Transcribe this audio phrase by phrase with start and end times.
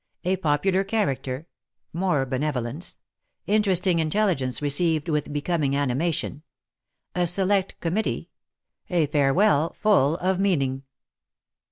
[0.23, 1.45] A POPULAR CHARACTER
[1.93, 2.97] MORE BENEVOLENCE
[3.45, 6.41] INTERESTING IN TELLIGENCE RECEIVED WITH BECOMING ANIMATION
[7.13, 8.31] A SELECT COMMITTEE
[8.89, 10.81] A FAREWELL FULL OF MEANING.